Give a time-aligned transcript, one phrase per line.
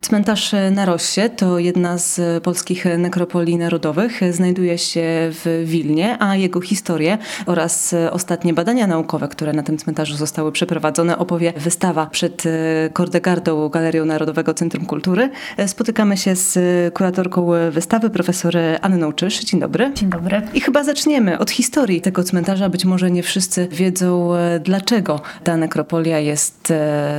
[0.00, 4.20] Cmentarz na Rossie to jedna z polskich nekropolii narodowych.
[4.30, 10.16] Znajduje się w Wilnie, a jego historię oraz ostatnie badania naukowe, które na tym cmentarzu
[10.16, 12.42] zostały przeprowadzone, opowie wystawa przed
[12.92, 15.30] Kordegardą Galerią Narodowego Centrum Kultury.
[15.66, 16.58] Spotykamy się z
[16.94, 19.44] kuratorką wystawy, profesor Anną Czysz.
[19.44, 19.92] Dzień dobry.
[19.94, 20.42] Dzień dobry.
[20.54, 22.68] I chyba zaczniemy od historii tego cmentarza.
[22.68, 24.30] Być może nie wszyscy wiedzą,
[24.60, 26.68] dlaczego ta nekropolia jest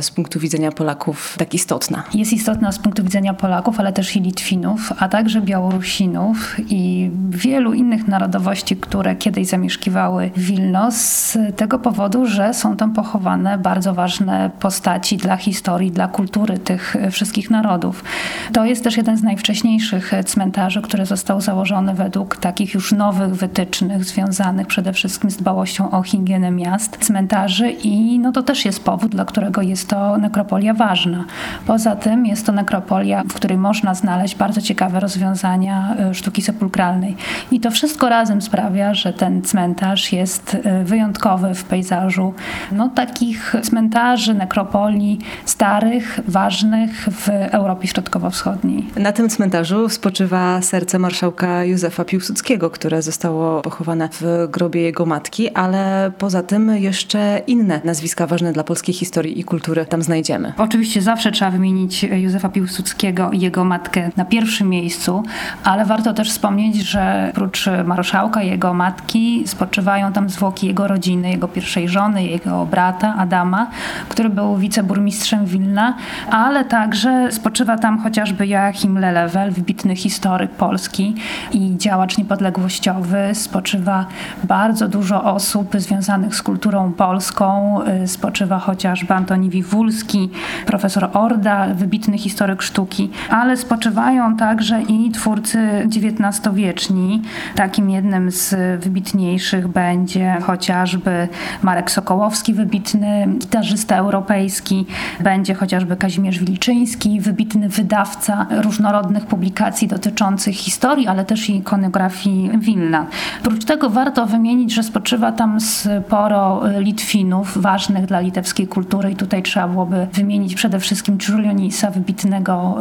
[0.00, 2.02] z punktu widzenia Polaków tak istotna.
[2.14, 7.74] Jest istotna z punktu widzenia Polaków, ale też i Litwinów, a także Białorusinów i wielu
[7.74, 14.50] innych narodowości, które kiedyś zamieszkiwały Wilno z tego powodu, że są tam pochowane bardzo ważne
[14.60, 18.04] postaci dla historii, dla kultury tych wszystkich narodów.
[18.52, 24.04] To jest też jeden z najwcześniejszych cmentarzy, który został założony według takich już nowych wytycznych
[24.04, 29.10] związanych przede wszystkim z dbałością o higienę miast, cmentarzy i no to też jest powód,
[29.10, 31.24] dla którego jest to nekropolia ważna.
[31.66, 37.16] Poza tym jest to nekropolia, w której można znaleźć bardzo ciekawe rozwiązania e, sztuki sepulkralnej.
[37.50, 42.34] I to wszystko razem sprawia, że ten cmentarz jest e, wyjątkowy w pejzażu
[42.72, 48.86] no, takich cmentarzy, nekropolii starych, ważnych w Europie Środkowo-Wschodniej.
[48.96, 55.50] Na tym cmentarzu spoczywa serce marszałka Józefa Piłsudskiego, które zostało pochowane w grobie jego matki,
[55.50, 60.52] ale poza tym jeszcze inne nazwiska ważne dla polskiej historii i kultury tam znajdziemy.
[60.58, 65.22] Oczywiście zawsze trzeba wymienić Józefa Piłsudskiego i jego matkę na pierwszym miejscu,
[65.64, 71.48] ale warto też wspomnieć, że oprócz marszałka jego matki spoczywają tam zwłoki jego rodziny, jego
[71.48, 73.66] pierwszej żony, jego brata Adama,
[74.08, 75.94] który był wiceburmistrzem Wilna,
[76.30, 81.14] ale także spoczywa tam chociażby Joachim Lelewel, wybitny historyk polski
[81.52, 83.18] i działacz niepodległościowy.
[83.32, 84.06] Spoczywa
[84.44, 87.78] bardzo dużo osób związanych z kulturą polską.
[88.06, 90.30] Spoczywa chociażby Antoni Wiwulski,
[90.66, 97.22] profesor Orda, wybitny historyk sztuki, ale spoczywają także i twórcy XIX-wieczni.
[97.54, 98.54] Takim jednym z
[98.84, 101.28] wybitniejszych będzie chociażby
[101.62, 104.86] Marek Sokołowski, wybitny gitarzysta europejski,
[105.20, 113.06] będzie chociażby Kazimierz Wilczyński, wybitny wydawca różnorodnych publikacji dotyczących historii, ale też i ikonografii Wilna.
[113.40, 119.42] Oprócz tego warto wymienić, że spoczywa tam sporo Litwinów ważnych dla litewskiej kultury i tutaj
[119.42, 122.27] trzeba byłoby wymienić przede wszystkim Czurlionisa, wybitnego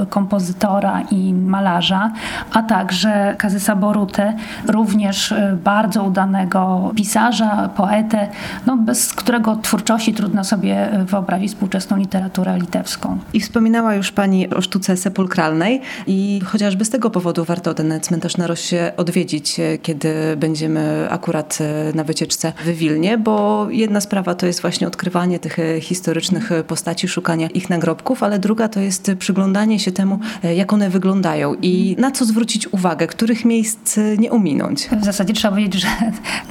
[0.09, 2.11] kompozytora i malarza,
[2.53, 4.33] a także Kazysa Borutę,
[4.67, 8.27] również e, bardzo udanego pisarza, poetę,
[8.65, 13.17] no bez którego twórczości trudno sobie e, wyobrazić współczesną literaturę litewską.
[13.33, 18.37] I wspominała już Pani o sztuce sepulkralnej i chociażby z tego powodu warto ten cmentarz
[18.37, 21.57] na Rosie odwiedzić, e, kiedy będziemy akurat
[21.95, 27.47] na wycieczce w Wilnie, bo jedna sprawa to jest właśnie odkrywanie tych historycznych postaci, szukanie
[27.47, 32.11] ich nagrobków, ale druga to jest przyglądanie się temu, e, jak one wyglądają i na
[32.11, 34.89] co zwrócić uwagę, których miejsc e, nie ominąć.
[35.01, 35.87] W zasadzie trzeba powiedzieć, że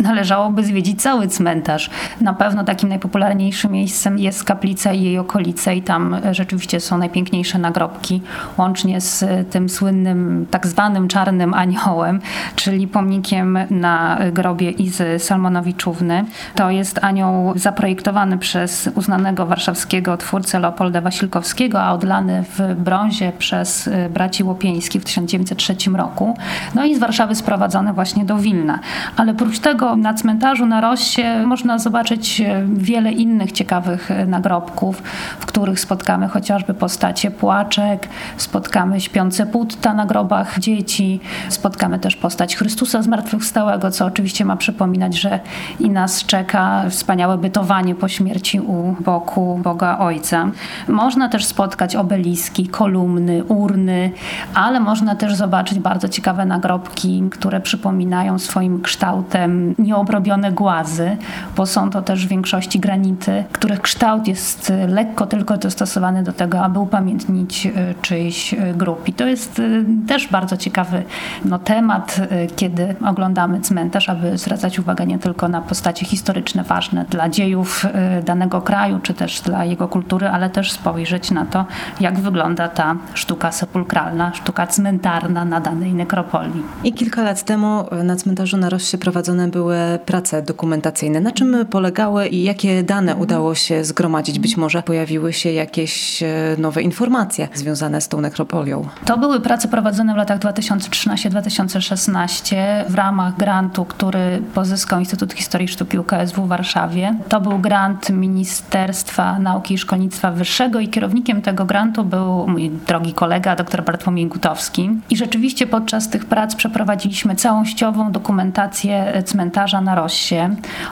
[0.08, 1.91] należałoby zwiedzić cały cmentarz.
[2.20, 6.98] Na pewno takim najpopularniejszym miejscem jest kaplica i jej okolice i tam e, rzeczywiście są
[6.98, 8.22] najpiękniejsze nagrobki,
[8.58, 12.20] łącznie z tym słynnym tak zwanym czarnym aniołem,
[12.56, 16.25] czyli pomnikiem na grobie Izy Salmonowiczówny.
[16.54, 23.87] To jest anioł zaprojektowany przez uznanego warszawskiego twórcę Leopolda Wasilkowskiego, a odlany w brązie przez
[23.87, 26.37] y, braci Łopieńskich w 1903 roku.
[26.75, 28.78] No i z Warszawy sprowadzony właśnie do Wilna.
[29.16, 32.44] Ale oprócz tego na cmentarzu na Rossie można zobaczyć y,
[32.75, 35.03] wiele innych ciekawych y, nagrobków,
[35.38, 42.56] w których spotkamy chociażby postacie płaczek, spotkamy śpiące putta na grobach dzieci, spotkamy też postać
[42.56, 45.41] Chrystusa Zmartwychwstałego, co oczywiście ma przypominać, że
[45.81, 50.48] i nas czeka wspaniałe bytowanie po śmierci u boku Boga Ojca.
[50.88, 54.10] Można też spotkać obeliski, kolumny, urny,
[54.54, 61.16] ale można też zobaczyć bardzo ciekawe nagrobki, które przypominają swoim kształtem nieobrobione głazy,
[61.56, 66.61] bo są to też w większości granity, których kształt jest lekko tylko dostosowany do tego,
[66.61, 67.70] aby upamiętnić e,
[68.02, 69.08] czyjś e, grup.
[69.08, 69.62] I to jest e,
[70.08, 71.02] też bardzo ciekawy
[71.44, 72.20] no, temat,
[72.56, 77.87] kiedy oglądamy cmentarz, aby zwracać uwagę nie tylko na postacie historyczne ważne dla dziejów
[78.25, 81.64] danego kraju, czy też dla jego kultury, ale też spojrzeć na to,
[82.00, 86.62] jak wygląda wygląda ta sztuka sepulkralna, sztuka cmentarna na danej nekropolii.
[86.84, 89.76] I kilka lat temu na cmentarzu na Rossie prowadzone były
[90.06, 91.20] prace dokumentacyjne.
[91.20, 94.38] Na czym polegały i jakie dane udało się zgromadzić?
[94.38, 96.26] Być może pojawiły się jakieś e,
[96.58, 98.88] nowe informacje związane z tą nekropolią.
[99.04, 102.56] To były prace prowadzone w latach 2013-2016
[102.88, 107.14] w ramach grantu, który pozyskał Instytut Historii Sztuki UKSW w Warszawie.
[107.28, 113.12] To był grant Ministerstwa Nauki i Szkolnictwa Wyższego i kierownikiem tego grantu był mój drogi
[113.12, 114.91] kolega, dr Bartłomiej Gutowski.
[115.11, 120.37] I rzeczywiście podczas tych prac przeprowadziliśmy całościową dokumentację cmentarza na Rossie.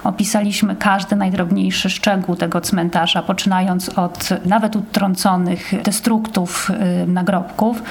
[0.05, 7.83] Opisaliśmy każdy najdrobniejszy szczegół tego cmentarza, poczynając od nawet utrąconych destruktów y, nagrobków,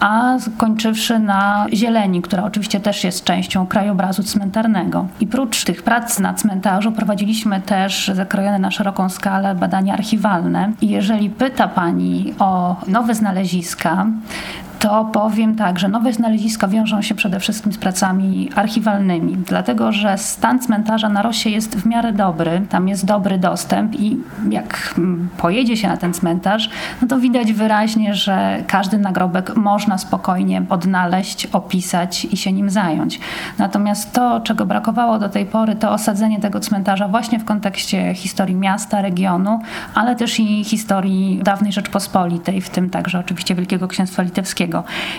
[0.00, 5.06] a kończywszy na zieleni, która oczywiście też jest częścią krajobrazu cmentarnego.
[5.20, 10.72] I prócz tych prac na cmentarzu prowadziliśmy też zakrojone na szeroką skalę badania archiwalne.
[10.80, 14.06] I jeżeli pyta Pani o nowe znaleziska,
[14.82, 20.18] to powiem tak, że nowe znaleziska wiążą się przede wszystkim z pracami archiwalnymi, dlatego że
[20.18, 24.18] stan cmentarza na Rosie jest w miarę dobry, tam jest dobry dostęp i
[24.50, 24.94] jak
[25.38, 26.70] pojedzie się na ten cmentarz,
[27.02, 33.20] no to widać wyraźnie, że każdy nagrobek można spokojnie odnaleźć, opisać i się nim zająć.
[33.58, 38.54] Natomiast to, czego brakowało do tej pory, to osadzenie tego cmentarza właśnie w kontekście historii
[38.54, 39.60] miasta, regionu,
[39.94, 44.71] ale też i historii dawnej Rzeczpospolitej, w tym także oczywiście Wielkiego Księstwa Litewskiego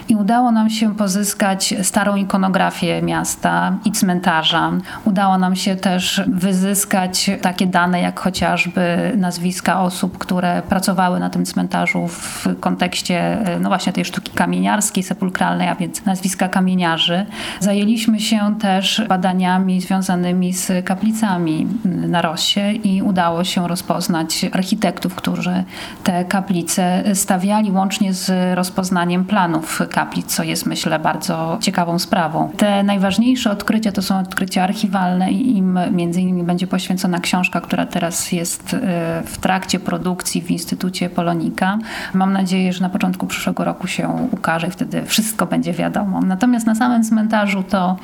[0.09, 4.71] i udało nam się pozyskać starą ikonografię miasta i cmentarza.
[5.05, 11.45] Udało nam się też wyzyskać takie dane, jak chociażby nazwiska osób, które pracowały na tym
[11.45, 17.25] cmentarzu w kontekście no właśnie tej sztuki kamieniarskiej, sepulkralnej, a więc nazwiska kamieniarzy.
[17.59, 25.63] Zajęliśmy się też badaniami związanymi z kaplicami na Rosie i udało się rozpoznać architektów, którzy
[26.03, 32.51] te kaplice stawiali, łącznie z rozpoznaniem planów planów kaplic, co jest myślę bardzo ciekawą sprawą.
[32.57, 37.85] Te najważniejsze odkrycia to są odkrycia archiwalne i im między innymi będzie poświęcona książka, która
[37.85, 38.77] teraz jest e,
[39.25, 41.79] w trakcie produkcji w Instytucie Polonika.
[42.13, 46.21] Mam nadzieję, że na początku przyszłego roku się ukaże i wtedy wszystko będzie wiadomo.
[46.21, 47.97] Natomiast na samym cmentarzu to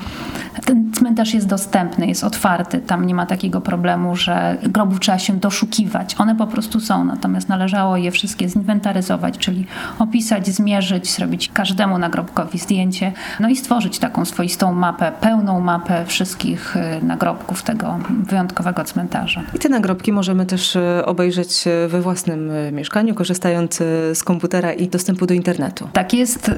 [0.65, 2.79] ten cmentarz jest dostępny, jest otwarty.
[2.79, 6.15] Tam nie ma takiego problemu, że grobów trzeba się doszukiwać.
[6.17, 9.65] One po prostu są, natomiast należało je wszystkie zinwentaryzować, czyli
[9.99, 16.75] opisać, zmierzyć, zrobić każdemu nagrobkowi zdjęcie, no i stworzyć taką swoistą mapę, pełną mapę wszystkich
[16.75, 19.41] y, nagrobków tego wyjątkowego cmentarza.
[19.55, 23.77] I te nagrobki możemy też y, obejrzeć y, we własnym mieszkaniu, korzystając
[24.13, 25.89] z komputera i dostępu do internetu.
[25.93, 26.51] Tak jest.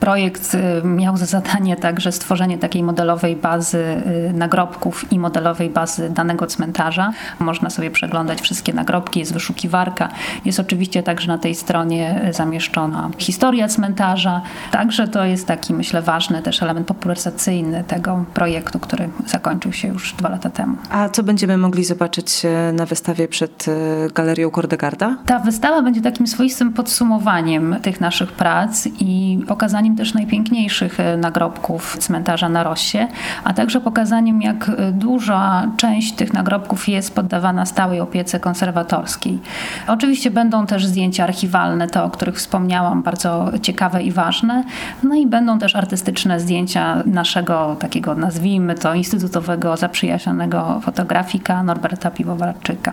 [0.00, 4.02] Projekt miał za zadanie także stworzenie takiej modelowej bazy
[4.34, 7.12] nagrobków i modelowej bazy danego cmentarza.
[7.38, 10.08] Można sobie przeglądać wszystkie nagrobki, jest wyszukiwarka.
[10.44, 16.42] Jest oczywiście także na tej stronie zamieszczona historia cmentarza, Także to jest taki, myślę, ważny
[16.42, 20.76] też element popularyzacyjny tego projektu, który zakończył się już dwa lata temu.
[20.90, 23.66] A co będziemy mogli zobaczyć e, na wystawie przed
[24.14, 25.16] Galerią Kordegarda?
[25.26, 32.48] Ta wystawa będzie takim swoistym podsumowaniem tych naszych prac i pokazaniem też najpiękniejszych nagrobków cmentarza
[32.48, 32.98] na Rossie,
[33.44, 39.38] a także pokazaniem, jak duża część tych nagrobków jest poddawana stałej opiece konserwatorskiej.
[39.86, 44.64] Oczywiście będą też zdjęcia archiwalne, te, o których wspomniałam, bardzo ciekawe i ważne.
[45.02, 52.92] No i będą też artystyczne zdjęcia naszego takiego, nazwijmy to, instytutowego, zaprzyjaźnionego fotografika Norberta Piwowarczyka.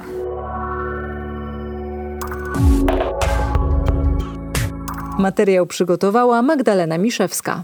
[5.20, 7.64] Materiał przygotowała Magdalena Miszewska.